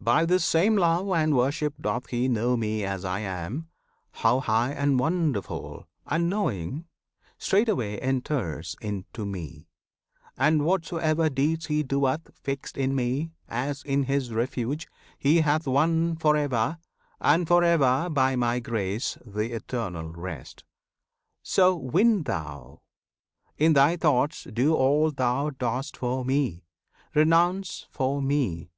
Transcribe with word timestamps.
By 0.00 0.24
this 0.24 0.46
same 0.46 0.78
love 0.78 1.10
and 1.10 1.36
worship 1.36 1.74
doth 1.78 2.06
he 2.06 2.26
know 2.26 2.56
Me 2.56 2.84
as 2.84 3.04
I 3.04 3.18
am, 3.20 3.68
how 4.12 4.40
high 4.40 4.70
and 4.72 4.98
wonderful, 4.98 5.86
And 6.06 6.30
knowing, 6.30 6.86
straightway 7.36 7.98
enters 7.98 8.76
into 8.80 9.26
Me. 9.26 9.68
And 10.38 10.64
whatsoever 10.64 11.28
deeds 11.28 11.66
he 11.66 11.82
doeth 11.82 12.30
fixed 12.34 12.78
In 12.78 12.94
Me, 12.94 13.32
as 13.46 13.82
in 13.82 14.04
his 14.04 14.32
refuge 14.32 14.88
he 15.18 15.42
hath 15.42 15.66
won 15.66 16.16
For 16.16 16.34
ever 16.34 16.78
and 17.20 17.46
for 17.46 17.62
ever 17.62 18.08
by 18.08 18.36
My 18.36 18.60
grace 18.60 19.18
Th' 19.30 19.36
Eternal 19.52 20.14
Rest! 20.14 20.64
So 21.42 21.76
win 21.76 22.22
thou! 22.22 22.80
In 23.58 23.74
thy 23.74 23.98
thoughts 23.98 24.44
Do 24.50 24.74
all 24.74 25.10
thou 25.10 25.50
dost 25.50 25.94
for 25.98 26.24
Me! 26.24 26.64
Renounce 27.14 27.84
for 27.90 28.22
Me! 28.22 28.70